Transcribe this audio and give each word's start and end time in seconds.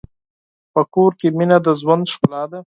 په 0.73 0.81
کور 0.93 1.11
کې 1.19 1.27
مینه 1.37 1.57
د 1.65 1.67
ژوند 1.81 2.03
ښکلا 2.13 2.43
ده. 2.51 2.59